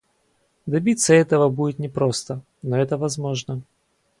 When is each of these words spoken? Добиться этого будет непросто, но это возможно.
Добиться 0.65 1.13
этого 1.13 1.47
будет 1.49 1.77
непросто, 1.77 2.41
но 2.63 2.75
это 2.75 2.97
возможно. 2.97 3.61